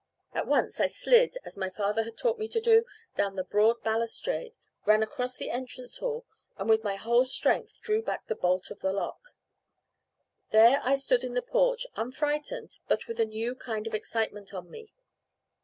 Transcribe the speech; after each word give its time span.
At 0.33 0.47
once 0.47 0.79
I 0.79 0.87
slid 0.87 1.37
(as 1.45 1.59
my 1.59 1.69
father 1.69 2.01
had 2.05 2.17
taught 2.17 2.39
me 2.39 2.47
to 2.47 2.59
do) 2.59 2.85
down 3.15 3.35
the 3.35 3.43
broad 3.43 3.83
balustrade, 3.83 4.55
ran 4.83 5.03
across 5.03 5.37
the 5.37 5.51
entrance 5.51 5.99
hall, 5.99 6.25
and 6.57 6.67
with 6.67 6.83
my 6.83 6.95
whole 6.95 7.23
strength 7.23 7.79
drew 7.81 8.01
back 8.01 8.25
the 8.25 8.33
bolt 8.33 8.71
of 8.71 8.79
the 8.79 8.93
lock. 8.93 9.21
There 10.49 10.81
I 10.83 10.95
stood 10.95 11.23
in 11.23 11.35
the 11.35 11.43
porch, 11.43 11.85
unfrightened, 11.95 12.79
but 12.87 13.05
with 13.07 13.19
a 13.19 13.25
new 13.25 13.53
kind 13.53 13.85
of 13.85 13.93
excitement 13.93 14.55
on 14.55 14.71
me. 14.71 14.91